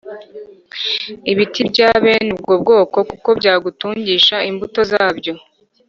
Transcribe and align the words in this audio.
ibiti 1.31 1.61
bya 1.69 1.89
bene 2.03 2.29
ubwo 2.39 2.55
bwoko 2.63 2.97
kuko 3.09 3.29
byagutungisha 3.39 4.35
imbuto 4.49 4.79
zabyo 4.93 5.33